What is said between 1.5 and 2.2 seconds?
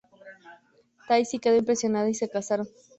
impresionada, y